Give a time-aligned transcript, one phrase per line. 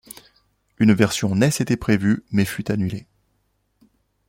[0.79, 3.05] Une version Nes était prévue mais fut annulée.